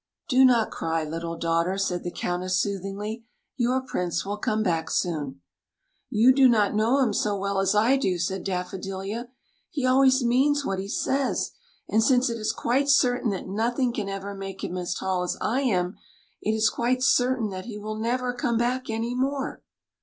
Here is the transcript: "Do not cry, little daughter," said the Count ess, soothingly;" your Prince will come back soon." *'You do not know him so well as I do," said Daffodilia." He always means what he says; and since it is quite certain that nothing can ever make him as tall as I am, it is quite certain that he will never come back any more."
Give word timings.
"Do 0.31 0.43
not 0.43 0.71
cry, 0.71 1.03
little 1.03 1.37
daughter," 1.37 1.77
said 1.77 2.03
the 2.03 2.09
Count 2.09 2.43
ess, 2.43 2.57
soothingly;" 2.57 3.23
your 3.55 3.81
Prince 3.81 4.25
will 4.25 4.37
come 4.37 4.63
back 4.63 4.89
soon." 4.89 5.41
*'You 6.09 6.33
do 6.33 6.49
not 6.49 6.73
know 6.73 6.97
him 7.03 7.13
so 7.13 7.37
well 7.37 7.59
as 7.59 7.75
I 7.75 7.97
do," 7.97 8.17
said 8.17 8.43
Daffodilia." 8.43 9.27
He 9.69 9.85
always 9.85 10.23
means 10.23 10.65
what 10.65 10.79
he 10.79 10.87
says; 10.87 11.51
and 11.87 12.01
since 12.03 12.31
it 12.31 12.39
is 12.39 12.51
quite 12.51 12.89
certain 12.89 13.29
that 13.29 13.47
nothing 13.47 13.93
can 13.93 14.09
ever 14.09 14.33
make 14.33 14.63
him 14.63 14.75
as 14.75 14.95
tall 14.95 15.21
as 15.21 15.37
I 15.39 15.61
am, 15.61 15.97
it 16.41 16.53
is 16.53 16.67
quite 16.71 17.03
certain 17.03 17.51
that 17.51 17.65
he 17.65 17.77
will 17.77 17.99
never 17.99 18.33
come 18.33 18.57
back 18.57 18.89
any 18.89 19.13
more." 19.13 19.61